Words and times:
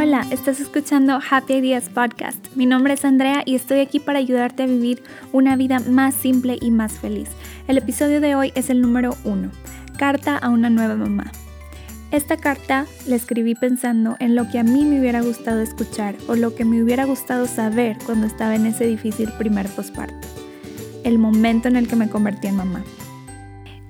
Hola, 0.00 0.24
estás 0.30 0.60
escuchando 0.60 1.18
Happy 1.28 1.54
Ideas 1.54 1.88
Podcast. 1.88 2.54
Mi 2.54 2.66
nombre 2.66 2.94
es 2.94 3.04
Andrea 3.04 3.42
y 3.44 3.56
estoy 3.56 3.80
aquí 3.80 3.98
para 3.98 4.20
ayudarte 4.20 4.62
a 4.62 4.66
vivir 4.66 5.02
una 5.32 5.56
vida 5.56 5.80
más 5.80 6.14
simple 6.14 6.56
y 6.60 6.70
más 6.70 7.00
feliz. 7.00 7.28
El 7.66 7.78
episodio 7.78 8.20
de 8.20 8.36
hoy 8.36 8.52
es 8.54 8.70
el 8.70 8.80
número 8.80 9.16
uno, 9.24 9.50
Carta 9.98 10.38
a 10.38 10.50
una 10.50 10.70
nueva 10.70 10.94
mamá. 10.94 11.32
Esta 12.12 12.36
carta 12.36 12.86
la 13.08 13.16
escribí 13.16 13.56
pensando 13.56 14.14
en 14.20 14.36
lo 14.36 14.48
que 14.48 14.60
a 14.60 14.62
mí 14.62 14.84
me 14.84 15.00
hubiera 15.00 15.20
gustado 15.20 15.62
escuchar 15.62 16.14
o 16.28 16.36
lo 16.36 16.54
que 16.54 16.64
me 16.64 16.80
hubiera 16.80 17.04
gustado 17.04 17.48
saber 17.48 17.98
cuando 18.06 18.28
estaba 18.28 18.54
en 18.54 18.66
ese 18.66 18.86
difícil 18.86 19.32
primer 19.36 19.66
posparto, 19.66 20.28
el 21.02 21.18
momento 21.18 21.66
en 21.66 21.74
el 21.74 21.88
que 21.88 21.96
me 21.96 22.08
convertí 22.08 22.46
en 22.46 22.54
mamá. 22.54 22.84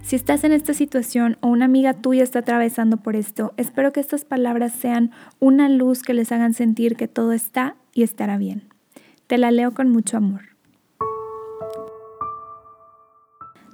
Si 0.09 0.16
estás 0.16 0.43
en 0.45 0.52
esta 0.52 0.72
situación 0.72 1.36
o 1.43 1.48
una 1.48 1.66
amiga 1.66 1.93
tuya 1.93 2.22
está 2.22 2.38
atravesando 2.38 2.96
por 2.96 3.14
esto, 3.14 3.52
espero 3.58 3.93
que 3.93 4.00
estas 4.00 4.25
palabras 4.25 4.72
sean 4.72 5.11
una 5.39 5.68
luz 5.68 6.03
que 6.03 6.14
les 6.14 6.32
hagan 6.32 6.54
sentir 6.54 6.96
que 6.96 7.08
todo 7.08 7.32
está 7.32 7.76
y 7.93 8.04
estará 8.04 8.39
bien. 8.39 8.72
Te 9.26 9.36
la 9.36 9.50
leo 9.50 9.72
con 9.72 9.90
mucho 9.90 10.16
amor. 10.16 10.57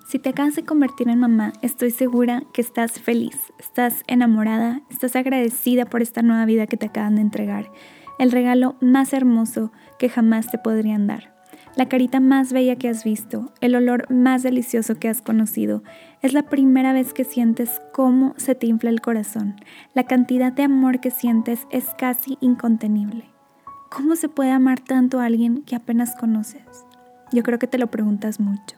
Si 0.09 0.19
te 0.19 0.30
acabas 0.30 0.56
de 0.56 0.65
convertir 0.65 1.09
en 1.09 1.20
mamá, 1.20 1.52
estoy 1.62 1.92
segura 1.92 2.42
que 2.53 2.62
estás 2.62 3.01
feliz, 3.01 3.37
estás 3.61 4.03
enamorada, 4.09 4.83
estás 4.91 5.14
agradecida 5.14 5.84
por 5.84 6.03
esta 6.03 6.23
nueva 6.23 6.47
vida 6.47 6.66
que 6.66 6.77
te 6.77 6.87
acaban 6.87 7.14
de 7.14 7.20
entregar, 7.20 7.70
el 8.19 8.33
regalo 8.33 8.75
más 8.80 9.12
hermoso 9.12 9.70
que 10.01 10.09
jamás 10.09 10.51
te 10.51 10.59
podrían 10.59 11.06
dar 11.06 11.34
la 11.77 11.88
carita 11.88 12.20
más 12.20 12.52
bella 12.52 12.77
que 12.77 12.88
has 12.88 13.02
visto, 13.02 13.52
el 13.60 13.74
olor 13.74 14.10
más 14.10 14.42
delicioso 14.42 14.95
que 14.96 15.09
has 15.09 15.23
conocido. 15.23 15.83
Es 16.23 16.33
la 16.33 16.45
primera 16.45 16.92
vez 16.92 17.12
que 17.12 17.24
sientes 17.24 17.80
cómo 17.92 18.34
se 18.37 18.55
te 18.55 18.66
infla 18.66 18.91
el 18.91 19.00
corazón. 19.00 19.56
La 19.92 20.05
cantidad 20.05 20.52
de 20.52 20.62
amor 20.62 21.00
que 21.00 21.10
sientes 21.10 21.66
es 21.70 21.87
casi 21.98 22.38
incontenible. 22.41 23.25
¿Cómo 23.91 24.14
se 24.14 24.28
puede 24.28 24.50
amar 24.50 24.81
tanto 24.81 25.19
a 25.19 25.25
alguien 25.25 25.62
que 25.62 25.75
apenas 25.75 26.14
conoces? 26.16 26.62
Yo 27.33 27.42
creo 27.42 27.58
que 27.58 27.66
te 27.66 27.78
lo 27.78 27.88
preguntas 27.88 28.38
mucho. 28.38 28.77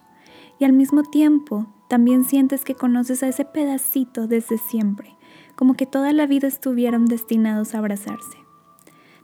Y 0.58 0.64
al 0.64 0.72
mismo 0.72 1.02
tiempo, 1.02 1.66
también 1.88 2.24
sientes 2.24 2.64
que 2.64 2.74
conoces 2.74 3.22
a 3.22 3.28
ese 3.28 3.44
pedacito 3.44 4.26
desde 4.26 4.56
siempre, 4.56 5.16
como 5.54 5.74
que 5.74 5.86
toda 5.86 6.12
la 6.12 6.26
vida 6.26 6.48
estuvieron 6.48 7.04
destinados 7.04 7.74
a 7.74 7.78
abrazarse. 7.78 8.45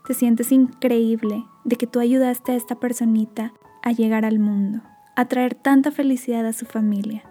Te 0.06 0.14
sientes 0.14 0.50
increíble 0.50 1.45
de 1.64 1.77
que 1.77 1.86
tú 1.86 2.00
ayudaste 2.00 2.53
a 2.53 2.56
esta 2.56 2.75
personita 2.81 3.53
a 3.83 3.92
llegar 3.92 4.25
al 4.25 4.41
mundo, 4.41 4.81
a 5.14 5.27
traer 5.27 5.55
tanta 5.55 5.92
felicidad 5.92 6.45
a 6.45 6.53
su 6.53 6.67
familia. 6.67 7.22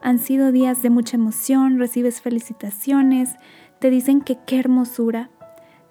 Han 0.00 0.18
sido 0.18 0.50
días 0.50 0.82
de 0.82 0.90
mucha 0.90 1.16
emoción, 1.16 1.78
recibes 1.78 2.20
felicitaciones, 2.20 3.36
te 3.80 3.90
dicen 3.90 4.20
que 4.20 4.36
qué 4.46 4.58
hermosura. 4.58 5.30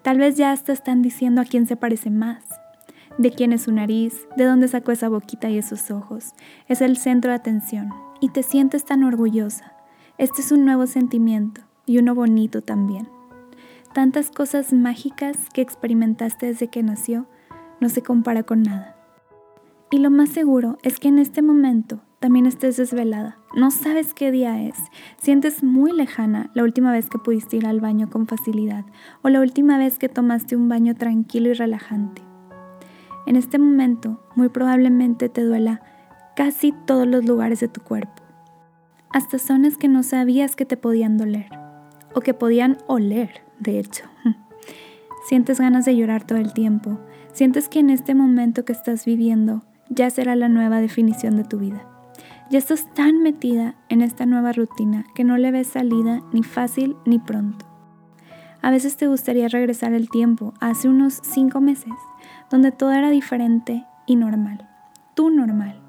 Tal 0.02 0.18
vez 0.18 0.36
ya 0.36 0.52
hasta 0.52 0.72
están 0.72 1.02
diciendo 1.02 1.40
a 1.40 1.44
quién 1.44 1.66
se 1.66 1.76
parece 1.76 2.10
más, 2.10 2.44
de 3.16 3.30
quién 3.30 3.52
es 3.52 3.62
su 3.62 3.72
nariz, 3.72 4.28
de 4.36 4.44
dónde 4.44 4.68
sacó 4.68 4.92
esa 4.92 5.08
boquita 5.08 5.48
y 5.48 5.58
esos 5.58 5.90
ojos. 5.90 6.34
Es 6.68 6.82
el 6.82 6.96
centro 6.98 7.30
de 7.30 7.36
atención 7.36 7.90
y 8.20 8.28
te 8.30 8.42
sientes 8.42 8.84
tan 8.84 9.02
orgullosa. 9.02 9.72
Este 10.18 10.42
es 10.42 10.52
un 10.52 10.64
nuevo 10.64 10.86
sentimiento 10.86 11.62
y 11.86 11.98
uno 11.98 12.14
bonito 12.14 12.62
también. 12.62 13.08
Tantas 13.98 14.30
cosas 14.30 14.72
mágicas 14.72 15.36
que 15.52 15.60
experimentaste 15.60 16.46
desde 16.46 16.68
que 16.68 16.84
nació 16.84 17.26
no 17.80 17.88
se 17.88 18.00
compara 18.00 18.44
con 18.44 18.62
nada. 18.62 18.94
Y 19.90 19.98
lo 19.98 20.08
más 20.08 20.28
seguro 20.28 20.78
es 20.84 21.00
que 21.00 21.08
en 21.08 21.18
este 21.18 21.42
momento 21.42 22.00
también 22.20 22.46
estés 22.46 22.76
desvelada. 22.76 23.38
No 23.56 23.72
sabes 23.72 24.14
qué 24.14 24.30
día 24.30 24.62
es. 24.62 24.76
Sientes 25.16 25.64
muy 25.64 25.90
lejana 25.90 26.52
la 26.54 26.62
última 26.62 26.92
vez 26.92 27.10
que 27.10 27.18
pudiste 27.18 27.56
ir 27.56 27.66
al 27.66 27.80
baño 27.80 28.08
con 28.08 28.28
facilidad 28.28 28.84
o 29.22 29.30
la 29.30 29.40
última 29.40 29.78
vez 29.78 29.98
que 29.98 30.08
tomaste 30.08 30.54
un 30.54 30.68
baño 30.68 30.94
tranquilo 30.94 31.48
y 31.48 31.54
relajante. 31.54 32.22
En 33.26 33.34
este 33.34 33.58
momento 33.58 34.22
muy 34.36 34.48
probablemente 34.48 35.28
te 35.28 35.42
duela 35.42 35.82
casi 36.36 36.72
todos 36.86 37.08
los 37.08 37.24
lugares 37.24 37.58
de 37.58 37.66
tu 37.66 37.80
cuerpo. 37.80 38.22
Hasta 39.10 39.40
zonas 39.40 39.76
que 39.76 39.88
no 39.88 40.04
sabías 40.04 40.54
que 40.54 40.66
te 40.66 40.76
podían 40.76 41.16
doler 41.18 41.50
o 42.14 42.20
que 42.20 42.32
podían 42.32 42.78
oler, 42.86 43.47
de 43.60 43.78
hecho. 43.78 44.04
Sientes 45.28 45.60
ganas 45.60 45.84
de 45.84 45.96
llorar 45.96 46.26
todo 46.26 46.38
el 46.38 46.52
tiempo. 46.52 46.98
Sientes 47.32 47.68
que 47.68 47.80
en 47.80 47.90
este 47.90 48.14
momento 48.14 48.64
que 48.64 48.72
estás 48.72 49.04
viviendo 49.04 49.62
ya 49.90 50.10
será 50.10 50.36
la 50.36 50.48
nueva 50.48 50.80
definición 50.80 51.36
de 51.36 51.44
tu 51.44 51.58
vida. 51.58 51.86
Ya 52.50 52.58
estás 52.58 52.92
tan 52.94 53.22
metida 53.22 53.74
en 53.90 54.00
esta 54.00 54.24
nueva 54.24 54.52
rutina 54.52 55.04
que 55.14 55.24
no 55.24 55.36
le 55.36 55.50
ves 55.50 55.66
salida 55.66 56.22
ni 56.32 56.42
fácil 56.42 56.96
ni 57.04 57.18
pronto. 57.18 57.66
A 58.62 58.70
veces 58.70 58.96
te 58.96 59.06
gustaría 59.06 59.48
regresar 59.48 59.92
el 59.92 60.08
tiempo 60.08 60.54
hace 60.60 60.88
unos 60.88 61.20
cinco 61.22 61.60
meses, 61.60 61.92
donde 62.50 62.72
todo 62.72 62.92
era 62.92 63.10
diferente 63.10 63.84
y 64.06 64.16
normal. 64.16 64.66
Tú 65.14 65.30
normal. 65.30 65.80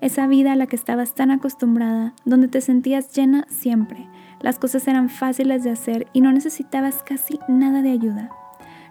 Esa 0.00 0.26
vida 0.28 0.52
a 0.52 0.56
la 0.56 0.68
que 0.68 0.76
estabas 0.76 1.14
tan 1.14 1.32
acostumbrada, 1.32 2.14
donde 2.24 2.46
te 2.46 2.60
sentías 2.60 3.12
llena 3.12 3.44
siempre. 3.48 4.08
Las 4.40 4.58
cosas 4.58 4.86
eran 4.86 5.08
fáciles 5.08 5.64
de 5.64 5.70
hacer 5.70 6.06
y 6.12 6.20
no 6.20 6.32
necesitabas 6.32 7.02
casi 7.02 7.40
nada 7.48 7.82
de 7.82 7.90
ayuda. 7.90 8.30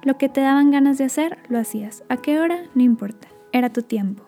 Lo 0.04 0.18
que 0.18 0.30
te 0.30 0.42
daban 0.42 0.72
ganas 0.72 0.98
de 0.98 1.06
hacer, 1.06 1.38
lo 1.50 1.58
hacías. 1.58 2.04
¿A 2.10 2.18
qué 2.18 2.40
hora? 2.40 2.64
No 2.76 2.84
importa. 2.84 3.28
Era 3.52 3.70
tu 3.70 3.82
tiempo. 3.82 4.24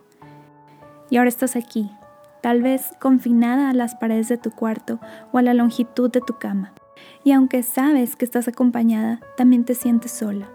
Y 1.09 1.17
ahora 1.17 1.29
estás 1.29 1.55
aquí, 1.55 1.89
tal 2.41 2.61
vez 2.61 2.91
confinada 2.99 3.69
a 3.69 3.73
las 3.73 3.95
paredes 3.95 4.29
de 4.29 4.37
tu 4.37 4.51
cuarto 4.51 4.99
o 5.31 5.37
a 5.37 5.41
la 5.41 5.53
longitud 5.53 6.11
de 6.11 6.21
tu 6.21 6.37
cama. 6.37 6.73
Y 7.23 7.31
aunque 7.31 7.63
sabes 7.63 8.15
que 8.15 8.25
estás 8.25 8.47
acompañada, 8.47 9.19
también 9.37 9.65
te 9.65 9.75
sientes 9.75 10.11
sola. 10.11 10.49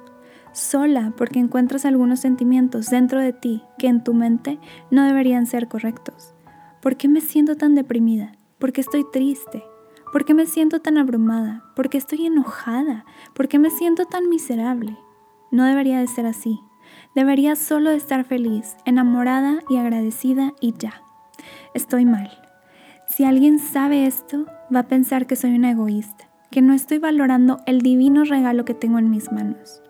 Sola 0.52 1.12
porque 1.16 1.40
encuentras 1.40 1.84
algunos 1.84 2.20
sentimientos 2.20 2.88
dentro 2.88 3.20
de 3.20 3.32
ti 3.32 3.62
que 3.78 3.88
en 3.88 4.04
tu 4.04 4.14
mente 4.14 4.58
no 4.90 5.04
deberían 5.04 5.46
ser 5.46 5.68
correctos. 5.68 6.34
¿Por 6.80 6.96
qué 6.96 7.08
me 7.08 7.20
siento 7.20 7.56
tan 7.56 7.74
deprimida? 7.74 8.32
¿Por 8.58 8.72
qué 8.72 8.80
estoy 8.80 9.04
triste? 9.12 9.64
¿Por 10.14 10.24
qué 10.24 10.32
me 10.32 10.46
siento 10.46 10.78
tan 10.78 10.96
abrumada? 10.96 11.64
¿Por 11.74 11.88
qué 11.88 11.98
estoy 11.98 12.24
enojada? 12.26 13.04
¿Por 13.34 13.48
qué 13.48 13.58
me 13.58 13.68
siento 13.68 14.04
tan 14.04 14.28
miserable? 14.28 14.96
No 15.50 15.64
debería 15.64 15.98
de 15.98 16.06
ser 16.06 16.24
así. 16.24 16.60
Debería 17.16 17.56
solo 17.56 17.90
estar 17.90 18.24
feliz, 18.24 18.76
enamorada 18.84 19.64
y 19.68 19.76
agradecida 19.76 20.52
y 20.60 20.72
ya. 20.78 21.02
Estoy 21.74 22.04
mal. 22.04 22.30
Si 23.08 23.24
alguien 23.24 23.58
sabe 23.58 24.06
esto, 24.06 24.46
va 24.72 24.78
a 24.78 24.86
pensar 24.86 25.26
que 25.26 25.34
soy 25.34 25.56
una 25.56 25.72
egoísta, 25.72 26.28
que 26.52 26.62
no 26.62 26.74
estoy 26.74 26.98
valorando 26.98 27.58
el 27.66 27.80
divino 27.80 28.22
regalo 28.22 28.64
que 28.64 28.74
tengo 28.74 29.00
en 29.00 29.10
mis 29.10 29.32
manos. 29.32 29.82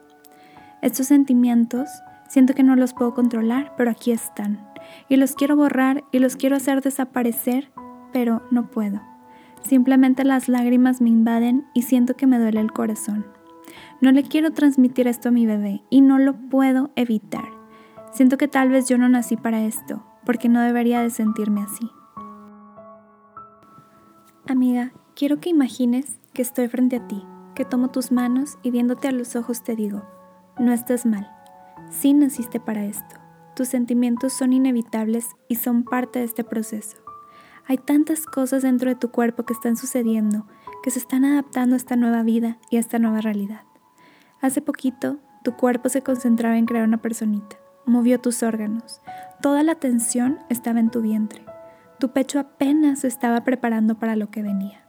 Estos 0.81 1.09
sentimientos 1.09 1.91
siento 2.31 2.55
que 2.55 2.63
no 2.63 2.77
los 2.77 2.95
puedo 2.95 3.13
controlar, 3.13 3.75
pero 3.77 3.91
aquí 3.91 4.11
están. 4.11 4.67
Y 5.11 5.17
los 5.17 5.35
quiero 5.35 5.55
borrar 5.55 6.03
y 6.13 6.19
los 6.19 6.37
quiero 6.37 6.57
hacer 6.57 6.81
desaparecer, 6.81 7.71
pero 8.11 8.41
no 8.51 8.71
puedo. 8.71 9.03
Simplemente 9.65 10.25
las 10.25 10.49
lágrimas 10.49 11.01
me 11.01 11.09
invaden 11.09 11.67
y 11.73 11.83
siento 11.83 12.15
que 12.15 12.27
me 12.27 12.39
duele 12.39 12.61
el 12.61 12.73
corazón. 12.73 13.27
No 14.01 14.13
le 14.13 14.23
quiero 14.23 14.53
transmitir 14.53 15.09
esto 15.09 15.31
a 15.31 15.33
mi 15.33 15.47
bebé 15.47 15.83
y 15.89 16.03
no 16.03 16.19
lo 16.19 16.35
puedo 16.35 16.91
evitar. 16.97 17.49
Siento 18.13 18.37
que 18.37 18.47
tal 18.47 18.69
vez 18.69 18.89
yo 18.89 18.99
no 18.99 19.09
nací 19.09 19.37
para 19.37 19.65
esto, 19.65 20.05
porque 20.27 20.49
no 20.49 20.61
debería 20.61 21.01
de 21.01 21.11
sentirme 21.11 21.63
así. 21.63 21.91
Amiga, 24.47 24.93
quiero 25.17 25.41
que 25.41 25.49
imagines 25.49 26.19
que 26.35 26.43
estoy 26.43 26.69
frente 26.69 26.97
a 26.97 27.09
ti, 27.09 27.25
que 27.55 27.65
tomo 27.65 27.89
tus 27.89 28.13
manos 28.13 28.59
y 28.63 28.71
viéndote 28.71 29.09
a 29.09 29.13
los 29.13 29.35
ojos 29.35 29.63
te 29.63 29.75
digo, 29.75 30.03
no 30.59 30.73
estás 30.73 31.07
mal, 31.07 31.31
sí 31.91 32.13
naciste 32.13 32.61
para 32.61 32.85
esto. 32.85 33.17
Tus 33.57 33.69
sentimientos 33.69 34.33
son 34.33 34.53
inevitables 34.53 35.29
y 35.49 35.57
son 35.57 35.85
parte 35.85 36.19
de 36.19 36.27
este 36.27 36.45
proceso. 36.45 37.04
Hay 37.67 37.79
tantas 37.79 38.27
cosas 38.27 38.63
dentro 38.63 38.91
de 38.91 38.97
tu 38.97 39.11
cuerpo 39.11 39.45
que 39.45 39.55
están 39.55 39.77
sucediendo, 39.77 40.47
que 40.83 40.91
se 40.91 40.99
están 40.99 41.25
adaptando 41.25 41.75
a 41.75 41.79
esta 41.79 41.97
nueva 41.97 42.23
vida 42.23 42.59
y 42.71 42.77
a 42.77 42.81
esta 42.81 42.99
nueva 42.99 43.21
realidad. 43.23 43.63
Hace 44.43 44.61
poquito, 44.61 45.19
tu 45.43 45.57
cuerpo 45.57 45.89
se 45.89 46.03
concentraba 46.03 46.59
en 46.59 46.67
crear 46.67 46.85
una 46.85 47.01
personita, 47.01 47.57
movió 47.87 48.21
tus 48.21 48.43
órganos, 48.43 49.01
toda 49.41 49.63
la 49.63 49.77
tensión 49.77 50.39
estaba 50.51 50.81
en 50.81 50.91
tu 50.91 51.01
vientre, 51.01 51.45
tu 51.99 52.13
pecho 52.13 52.39
apenas 52.39 53.01
se 53.01 53.09
estaba 53.09 53.45
preparando 53.45 53.99
para 53.99 54.15
lo 54.17 54.31
que 54.31 54.43
venía. 54.43 54.85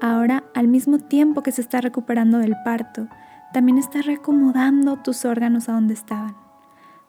Ahora, 0.00 0.44
al 0.54 0.68
mismo 0.68 0.98
tiempo 0.98 1.42
que 1.42 1.52
se 1.52 1.62
está 1.62 1.80
recuperando 1.80 2.38
del 2.38 2.56
parto, 2.64 3.08
también 3.52 3.78
está 3.78 4.02
reacomodando 4.02 4.96
tus 4.98 5.24
órganos 5.24 5.68
a 5.68 5.72
donde 5.72 5.94
estaban. 5.94 6.36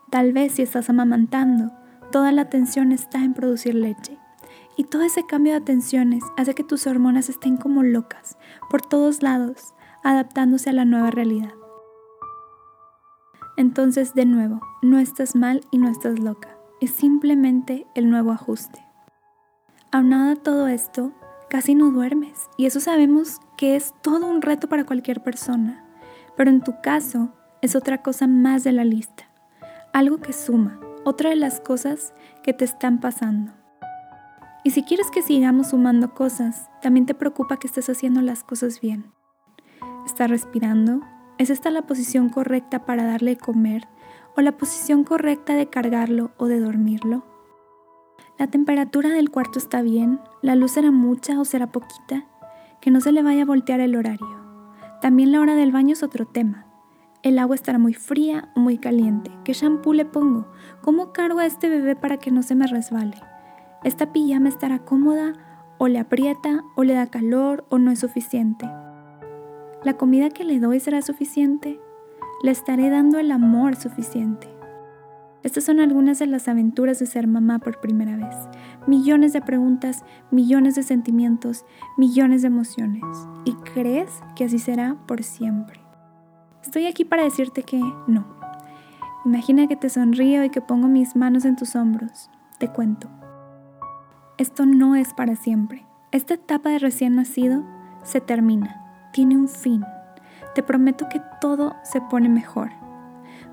Tal 0.10 0.32
vez 0.34 0.54
si 0.54 0.62
estás 0.62 0.90
amamantando, 0.90 1.72
toda 2.12 2.32
la 2.32 2.44
atención 2.44 2.92
está 2.92 3.24
en 3.24 3.34
producir 3.34 3.76
leche. 3.76 4.18
Y 4.80 4.86
todo 4.86 5.02
ese 5.02 5.26
cambio 5.26 5.52
de 5.52 5.58
atenciones 5.58 6.24
hace 6.38 6.56
que 6.56 6.64
tus 6.64 6.88
hormonas 6.88 7.28
estén 7.28 7.58
como 7.58 7.84
locas, 7.84 8.38
por 8.70 8.82
todos 8.82 9.22
lados, 9.22 9.74
adaptándose 10.06 10.70
a 10.70 10.74
la 10.74 10.86
nueva 10.86 11.12
realidad. 11.12 11.52
Entonces, 13.58 14.14
de 14.14 14.26
nuevo, 14.26 14.62
no 14.82 14.98
estás 15.00 15.36
mal 15.36 15.66
y 15.70 15.80
no 15.80 15.90
estás 15.90 16.20
loca, 16.20 16.58
es 16.80 16.92
simplemente 16.92 17.88
el 17.94 18.10
nuevo 18.10 18.32
ajuste. 18.32 18.80
Aunado 19.92 20.32
a 20.32 20.36
todo 20.38 20.70
esto, 20.70 21.12
casi 21.50 21.76
no 21.76 21.92
duermes, 21.92 22.50
y 22.56 22.66
eso 22.66 22.80
sabemos 22.80 23.42
que 23.58 23.76
es 23.76 23.94
todo 24.02 24.28
un 24.28 24.42
reto 24.42 24.70
para 24.70 24.86
cualquier 24.86 25.22
persona. 25.22 25.84
pero 26.38 26.52
en 26.52 26.62
tu 26.62 26.80
caso 26.82 27.34
es 27.62 27.76
otra 27.76 28.02
cosa 28.02 28.28
más 28.28 28.64
de 28.64 28.72
la 28.72 28.86
lista, 28.86 29.26
algo 29.92 30.20
que 30.20 30.32
suma, 30.32 30.80
otra 31.04 31.32
de 31.32 31.36
las 31.36 31.60
cosas 31.60 32.14
que 32.44 32.54
te 32.54 32.64
están 32.64 33.02
pasando. 33.02 33.59
Y 34.70 34.72
si 34.72 34.84
quieres 34.84 35.10
que 35.10 35.24
sigamos 35.24 35.70
sumando 35.70 36.14
cosas, 36.14 36.70
también 36.80 37.08
te 37.08 37.16
preocupa 37.16 37.58
que 37.58 37.66
estés 37.66 37.90
haciendo 37.90 38.22
las 38.22 38.44
cosas 38.44 38.80
bien. 38.80 39.12
¿Estás 40.06 40.30
respirando? 40.30 41.02
¿Es 41.40 41.50
esta 41.50 41.72
la 41.72 41.88
posición 41.88 42.30
correcta 42.30 42.86
para 42.86 43.04
darle 43.04 43.32
de 43.32 43.38
comer? 43.40 43.88
¿O 44.38 44.42
la 44.42 44.58
posición 44.58 45.04
correcta 45.04 45.56
de 45.56 45.72
cargarlo 45.72 46.34
o 46.38 46.46
de 46.46 46.60
dormirlo? 46.60 47.26
¿La 48.38 48.46
temperatura 48.46 49.10
del 49.10 49.32
cuarto 49.32 49.58
está 49.58 49.82
bien? 49.82 50.20
¿La 50.44 50.54
luz 50.54 50.74
será 50.74 50.92
mucha 50.92 51.40
o 51.40 51.46
será 51.46 51.72
poquita? 51.72 52.28
Que 52.80 52.92
no 52.92 53.02
se 53.02 53.12
le 53.12 53.24
vaya 53.24 53.42
a 53.42 53.48
voltear 53.48 53.80
el 53.80 53.96
horario. 53.96 54.40
También 55.02 55.32
la 55.32 55.40
hora 55.40 55.56
del 55.56 55.72
baño 55.72 55.94
es 55.94 56.04
otro 56.04 56.28
tema. 56.28 56.68
El 57.24 57.40
agua 57.40 57.56
estará 57.56 57.80
muy 57.80 57.96
fría 57.96 58.52
o 58.56 58.60
muy 58.60 58.78
caliente. 58.78 59.32
¿Qué 59.44 59.54
shampoo 59.54 59.94
le 59.94 60.06
pongo? 60.06 60.46
¿Cómo 60.84 61.12
cargo 61.12 61.40
a 61.40 61.48
este 61.48 61.70
bebé 61.70 61.96
para 61.96 62.18
que 62.18 62.30
no 62.30 62.44
se 62.44 62.54
me 62.54 62.68
resbale? 62.68 63.18
¿Esta 63.84 64.12
pijama 64.12 64.50
estará 64.50 64.80
cómoda 64.80 65.34
o 65.78 65.88
le 65.88 66.00
aprieta 66.00 66.66
o 66.76 66.84
le 66.84 66.94
da 66.94 67.08
calor 67.08 67.66
o 67.70 67.78
no 67.78 67.92
es 67.92 68.00
suficiente? 68.00 68.70
¿La 69.84 69.94
comida 69.94 70.30
que 70.30 70.44
le 70.44 70.60
doy 70.60 70.82
será 70.82 71.02
suficiente? 71.02 71.80
¿Le 72.44 72.52
estaré 72.52 72.90
dando 72.90 73.20
el 73.20 73.32
amor 73.32 73.78
suficiente? 73.78 74.50
Estas 75.44 75.64
son 75.64 75.80
algunas 75.80 76.20
de 76.20 76.28
las 76.28 76.50
aventuras 76.50 77.00
de 77.00 77.06
ser 77.06 77.28
mamá 77.28 77.60
por 77.60 77.80
primera 77.80 78.18
vez. 78.18 78.36
Millones 78.86 79.32
de 79.32 79.42
preguntas, 79.42 80.04
millones 80.32 80.76
de 80.76 80.84
sentimientos, 80.84 81.64
millones 81.98 82.42
de 82.42 82.48
emociones. 82.50 83.04
¿Y 83.46 83.54
crees 83.54 84.12
que 84.36 84.44
así 84.44 84.60
será 84.60 84.98
por 85.08 85.24
siempre? 85.24 85.80
Estoy 86.62 86.88
aquí 86.88 87.06
para 87.06 87.24
decirte 87.24 87.64
que 87.64 87.80
no. 88.08 88.28
Imagina 89.24 89.68
que 89.68 89.78
te 89.78 89.90
sonrío 89.90 90.44
y 90.44 90.50
que 90.50 90.60
pongo 90.60 90.90
mis 90.90 91.16
manos 91.16 91.46
en 91.46 91.56
tus 91.56 91.78
hombros. 91.78 92.30
Te 92.58 92.68
cuento. 92.68 93.10
Esto 94.40 94.66
no 94.66 94.96
es 94.96 95.14
para 95.14 95.36
siempre. 95.36 95.86
Esta 96.14 96.36
etapa 96.36 96.70
de 96.70 96.80
recién 96.80 97.18
nacido 97.18 97.66
se 98.04 98.22
termina. 98.22 99.10
Tiene 99.12 99.36
un 99.36 99.50
fin. 99.50 99.84
Te 100.56 100.64
prometo 100.64 101.10
que 101.10 101.22
todo 101.42 101.76
se 101.84 102.00
pone 102.00 102.30
mejor. 102.30 102.70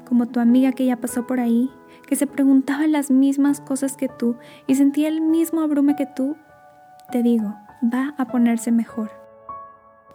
Como 0.09 0.27
tu 0.27 0.39
amiga 0.39 0.71
que 0.71 0.87
ya 0.87 0.95
pasó 0.95 1.27
por 1.27 1.41
ahí, 1.41 1.73
que 2.07 2.15
se 2.15 2.29
preguntaba 2.29 2.87
las 2.87 3.11
mismas 3.11 3.61
cosas 3.61 3.97
que 3.97 4.09
tú 4.09 4.37
y 4.69 4.77
sentía 4.77 5.09
el 5.09 5.23
mismo 5.23 5.61
abrume 5.61 5.97
que 5.97 6.07
tú, 6.07 6.37
te 7.11 7.21
digo, 7.21 7.57
va 7.83 8.15
a 8.17 8.27
ponerse 8.27 8.71
mejor. 8.71 9.11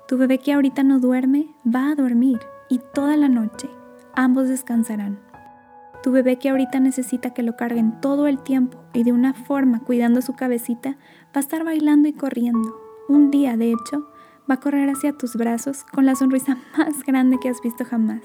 Tu 0.08 0.18
bebé 0.18 0.38
que 0.38 0.54
ahorita 0.54 0.84
no 0.84 1.00
duerme, 1.02 1.48
va 1.68 1.90
a 1.90 1.96
dormir 1.96 2.40
y 2.70 2.80
toda 2.94 3.18
la 3.18 3.28
noche 3.28 3.70
ambos 4.16 4.48
descansarán. 4.48 5.20
Tu 6.04 6.12
bebé 6.12 6.38
que 6.38 6.50
ahorita 6.50 6.80
necesita 6.80 7.32
que 7.34 7.44
lo 7.44 7.56
carguen 7.56 8.02
todo 8.02 8.28
el 8.28 8.42
tiempo 8.42 8.84
y 8.94 9.04
de 9.04 9.12
una 9.12 9.34
forma 9.34 9.82
cuidando 9.82 10.22
su 10.22 10.34
cabecita, 10.34 10.92
va 11.28 11.36
a 11.36 11.40
estar 11.40 11.64
bailando 11.64 12.08
y 12.08 12.14
corriendo. 12.14 12.76
Un 13.08 13.30
día, 13.30 13.56
de 13.56 13.72
hecho, 13.72 14.10
va 14.50 14.56
a 14.56 14.60
correr 14.60 14.90
hacia 14.90 15.14
tus 15.14 15.36
brazos 15.36 15.84
con 15.84 16.06
la 16.06 16.16
sonrisa 16.16 16.58
más 16.78 17.04
grande 17.04 17.38
que 17.40 17.50
has 17.50 17.62
visto 17.62 17.86
jamás. 17.86 18.24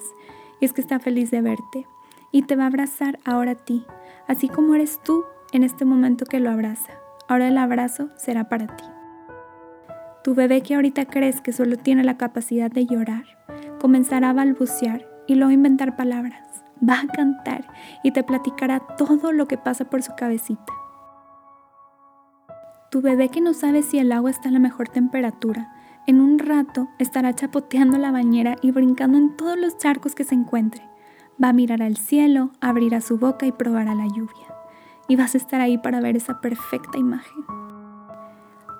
Y 0.61 0.65
es 0.65 0.73
que 0.73 0.81
está 0.81 0.99
feliz 0.99 1.31
de 1.31 1.43
verte 1.43 1.87
y 2.33 2.43
te 2.43 2.57
va 2.57 2.65
a 2.65 2.69
abrazar 2.69 3.19
ahora 3.25 3.53
a 3.53 3.55
ti, 3.57 3.85
así 4.27 4.49
como 4.49 4.75
eres 4.75 5.01
tú 5.03 5.25
en 5.53 5.63
este 5.63 5.85
momento 5.85 6.25
que 6.25 6.41
lo 6.41 6.51
abraza. 6.51 6.93
Ahora 7.29 7.49
el 7.49 7.59
abrazo 7.59 8.09
será 8.17 8.49
para 8.49 8.67
ti. 8.67 8.85
Tu 10.25 10.35
bebé 10.35 10.63
que 10.63 10.75
ahorita 10.75 11.07
crees 11.07 11.41
que 11.41 11.53
solo 11.53 11.77
tiene 11.77 12.05
la 12.05 12.17
capacidad 12.17 12.71
de 12.71 12.87
llorar, 12.87 13.25
comenzará 13.81 14.31
a 14.31 14.33
balbucear 14.33 15.07
y 15.27 15.35
luego 15.35 15.53
inventar 15.53 15.97
palabras. 15.97 16.66
Va 16.83 17.01
a 17.01 17.07
cantar 17.07 17.67
y 18.03 18.11
te 18.11 18.23
platicará 18.23 18.81
todo 18.81 19.33
lo 19.33 19.47
que 19.49 19.57
pasa 19.57 19.87
por 19.87 20.03
su 20.03 20.15
cabecita. 20.15 20.73
Tu 22.91 23.01
bebé 23.01 23.29
que 23.31 23.41
no 23.41 23.55
sabe 23.55 23.83
si 23.83 23.99
el 23.99 24.13
agua 24.13 24.31
está 24.31 24.49
a 24.49 24.53
la 24.53 24.59
mejor 24.59 24.89
temperatura, 24.89 25.73
en 26.07 26.21
un 26.21 26.39
rato 26.39 26.89
estará 26.99 27.35
chapoteando 27.35 27.99
la 27.99 28.13
bañera 28.13 28.57
y 28.63 28.71
brincando 28.71 29.19
en 29.19 29.37
todos 29.37 29.59
los 29.59 29.77
charcos 29.77 30.15
que 30.15 30.25
se 30.25 30.35
encuentre. 30.35 30.83
Va 31.43 31.49
a 31.49 31.53
mirar 31.53 31.83
al 31.83 31.97
cielo, 31.97 32.51
abrirá 32.61 33.01
su 33.01 33.19
boca 33.19 33.45
y 33.45 33.53
probará 33.53 33.95
la 33.95 34.07
lluvia. 34.07 34.55
Y 35.09 35.17
vas 35.17 35.35
a 35.35 35.39
estar 35.39 35.61
ahí 35.61 35.79
para 35.79 36.01
ver 36.01 36.17
esa 36.17 36.41
perfecta 36.41 36.99
imagen. 36.99 37.45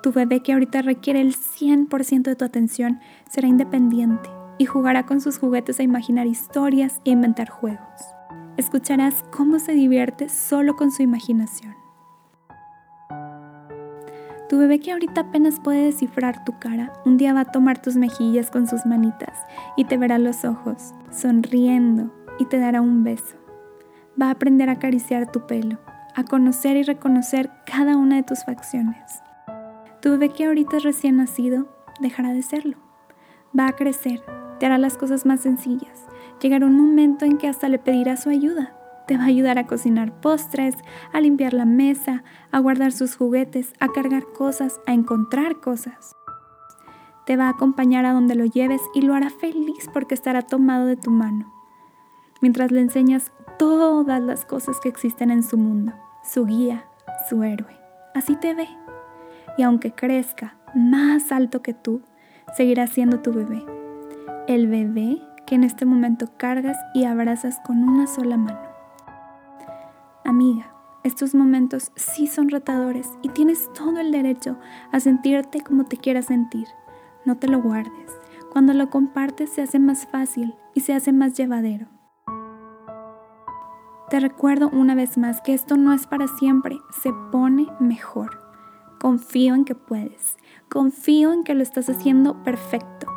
Tu 0.03 0.11
bebé 0.11 0.41
que 0.41 0.53
ahorita 0.53 0.81
requiere 0.81 1.19
el 1.19 1.35
100% 1.35 2.23
de 2.23 2.35
tu 2.35 2.45
atención 2.45 3.01
será 3.29 3.47
independiente 3.47 4.36
y 4.57 4.65
jugará 4.65 5.05
con 5.05 5.21
sus 5.21 5.37
juguetes 5.37 5.79
a 5.79 5.83
imaginar 5.83 6.27
historias 6.27 7.01
e 7.05 7.11
inventar 7.11 7.49
juegos. 7.49 8.15
Escucharás 8.57 9.23
cómo 9.31 9.59
se 9.59 9.73
divierte 9.73 10.29
solo 10.29 10.75
con 10.75 10.91
su 10.91 11.03
imaginación. 11.03 11.75
Tu 14.49 14.57
bebé 14.57 14.79
que 14.79 14.93
ahorita 14.93 15.21
apenas 15.21 15.59
puede 15.59 15.83
descifrar 15.83 16.45
tu 16.45 16.57
cara, 16.57 16.93
un 17.05 17.17
día 17.17 17.33
va 17.33 17.41
a 17.41 17.51
tomar 17.51 17.81
tus 17.81 17.97
mejillas 17.97 18.49
con 18.49 18.65
sus 18.65 18.85
manitas 18.85 19.45
y 19.75 19.83
te 19.83 19.97
verá 19.97 20.17
los 20.19 20.45
ojos, 20.45 20.93
sonriendo 21.11 22.13
y 22.39 22.45
te 22.45 22.57
dará 22.57 22.81
un 22.81 23.03
beso. 23.03 23.35
Va 24.19 24.27
a 24.27 24.31
aprender 24.31 24.69
a 24.69 24.73
acariciar 24.73 25.31
tu 25.31 25.45
pelo, 25.45 25.77
a 26.15 26.23
conocer 26.23 26.77
y 26.77 26.83
reconocer 26.83 27.51
cada 27.65 27.97
una 27.97 28.15
de 28.15 28.23
tus 28.23 28.45
facciones. 28.45 29.21
Tu 30.01 30.11
bebé 30.11 30.29
que 30.29 30.45
ahorita 30.45 30.77
es 30.77 30.83
recién 30.83 31.17
nacido 31.17 31.67
dejará 31.99 32.31
de 32.31 32.41
serlo. 32.41 32.77
Va 33.57 33.67
a 33.67 33.73
crecer, 33.73 34.23
te 34.59 34.65
hará 34.65 34.77
las 34.77 34.97
cosas 34.97 35.25
más 35.25 35.41
sencillas. 35.41 36.05
Llegará 36.41 36.65
un 36.65 36.77
momento 36.77 37.25
en 37.25 37.37
que 37.37 37.47
hasta 37.47 37.69
le 37.69 37.79
pedirá 37.79 38.17
su 38.17 38.29
ayuda. 38.29 38.73
Te 39.07 39.17
va 39.17 39.23
a 39.23 39.27
ayudar 39.27 39.57
a 39.57 39.67
cocinar 39.67 40.19
postres, 40.19 40.75
a 41.13 41.21
limpiar 41.21 41.53
la 41.53 41.65
mesa, 41.65 42.23
a 42.51 42.59
guardar 42.59 42.91
sus 42.91 43.15
juguetes, 43.15 43.73
a 43.79 43.87
cargar 43.87 44.25
cosas, 44.37 44.79
a 44.85 44.93
encontrar 44.93 45.59
cosas. 45.61 46.15
Te 47.25 47.37
va 47.37 47.45
a 47.45 47.51
acompañar 47.51 48.05
a 48.05 48.13
donde 48.13 48.35
lo 48.35 48.45
lleves 48.45 48.81
y 48.93 49.01
lo 49.01 49.13
hará 49.13 49.29
feliz 49.29 49.89
porque 49.93 50.13
estará 50.13 50.41
tomado 50.41 50.85
de 50.85 50.97
tu 50.97 51.11
mano. 51.11 51.53
Mientras 52.41 52.71
le 52.71 52.81
enseñas 52.81 53.31
todas 53.57 54.21
las 54.21 54.45
cosas 54.45 54.79
que 54.79 54.89
existen 54.89 55.31
en 55.31 55.43
su 55.43 55.57
mundo, 55.57 55.93
su 56.23 56.45
guía, 56.45 56.85
su 57.29 57.43
héroe. 57.43 57.75
Así 58.13 58.35
te 58.35 58.53
ve. 58.53 58.67
Y 59.57 59.63
aunque 59.63 59.91
crezca 59.91 60.57
más 60.75 61.31
alto 61.31 61.61
que 61.61 61.73
tú, 61.73 62.01
seguirá 62.55 62.87
siendo 62.87 63.19
tu 63.21 63.33
bebé 63.33 63.76
el 64.47 64.67
bebé 64.67 65.21
que 65.45 65.55
en 65.55 65.63
este 65.65 65.85
momento 65.85 66.27
cargas 66.37 66.77
y 66.93 67.03
abrazas 67.03 67.59
con 67.65 67.83
una 67.83 68.07
sola 68.07 68.37
mano. 68.37 68.59
Amiga, 70.23 70.73
estos 71.03 71.35
momentos 71.35 71.91
sí 71.95 72.27
son 72.27 72.49
retadores 72.49 73.09
y 73.21 73.29
tienes 73.29 73.71
todo 73.73 73.99
el 73.99 74.11
derecho 74.11 74.57
a 74.91 74.99
sentirte 74.99 75.61
como 75.61 75.83
te 75.83 75.97
quieras 75.97 76.25
sentir. 76.25 76.67
No 77.25 77.35
te 77.35 77.47
lo 77.47 77.61
guardes. 77.61 78.11
Cuando 78.51 78.73
lo 78.73 78.89
compartes 78.89 79.49
se 79.49 79.61
hace 79.61 79.79
más 79.79 80.07
fácil 80.07 80.55
y 80.73 80.81
se 80.81 80.93
hace 80.93 81.11
más 81.11 81.33
llevadero. 81.33 81.87
Te 84.09 84.21
recuerdo 84.21 84.69
una 84.69 84.95
vez 84.95 85.17
más 85.17 85.41
que 85.41 85.53
esto 85.53 85.75
no 85.75 85.91
es 85.91 86.07
para 86.07 86.27
siempre, 86.29 86.77
se 86.91 87.11
pone 87.31 87.67
mejor. 87.81 88.41
Confío 88.99 89.53
en 89.55 89.65
que 89.65 89.75
puedes, 89.75 90.37
confío 90.69 91.33
en 91.33 91.43
que 91.43 91.53
lo 91.53 91.63
estás 91.63 91.89
haciendo 91.89 92.41
perfecto. 92.43 93.16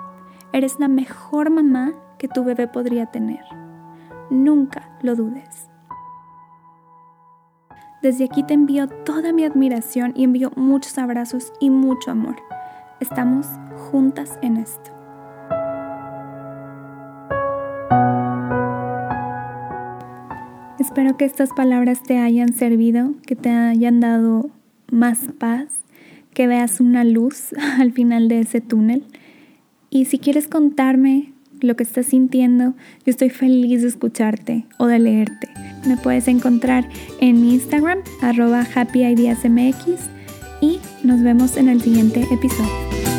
Eres 0.52 0.80
la 0.80 0.88
mejor 0.88 1.48
mamá 1.48 1.92
que 2.18 2.26
tu 2.26 2.42
bebé 2.42 2.66
podría 2.66 3.06
tener. 3.06 3.44
Nunca 4.30 4.90
lo 5.00 5.14
dudes. 5.14 5.68
Desde 8.02 8.24
aquí 8.24 8.42
te 8.42 8.54
envío 8.54 8.88
toda 8.88 9.32
mi 9.32 9.44
admiración 9.44 10.12
y 10.16 10.24
envío 10.24 10.50
muchos 10.56 10.98
abrazos 10.98 11.52
y 11.60 11.70
mucho 11.70 12.10
amor. 12.10 12.34
Estamos 12.98 13.46
juntas 13.76 14.40
en 14.42 14.56
esto. 14.56 14.90
Espero 20.80 21.16
que 21.16 21.26
estas 21.26 21.50
palabras 21.50 22.02
te 22.02 22.18
hayan 22.18 22.54
servido, 22.54 23.12
que 23.24 23.36
te 23.36 23.50
hayan 23.50 24.00
dado 24.00 24.50
más 24.90 25.18
paz, 25.38 25.68
que 26.34 26.48
veas 26.48 26.80
una 26.80 27.04
luz 27.04 27.52
al 27.78 27.92
final 27.92 28.26
de 28.26 28.40
ese 28.40 28.60
túnel 28.60 29.04
y 29.90 30.04
si 30.06 30.18
quieres 30.18 30.48
contarme 30.48 31.32
lo 31.60 31.76
que 31.76 31.82
estás 31.82 32.06
sintiendo, 32.06 32.74
yo 33.04 33.10
estoy 33.10 33.28
feliz 33.28 33.82
de 33.82 33.88
escucharte 33.88 34.64
o 34.78 34.86
de 34.86 34.98
leerte. 34.98 35.48
Me 35.86 35.96
puedes 35.96 36.28
encontrar 36.28 36.88
en 37.20 37.40
mi 37.40 37.54
Instagram, 37.54 37.98
arroba 38.22 38.66
happyideasmx, 38.74 40.08
y 40.62 40.78
nos 41.02 41.22
vemos 41.22 41.56
en 41.56 41.68
el 41.68 41.82
siguiente 41.82 42.26
episodio. 42.30 43.09